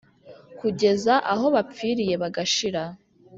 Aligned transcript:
kugeza 0.59 1.13
aho 1.33 1.45
bapfiriye 1.55 2.15
bagashira.“ 2.21 2.83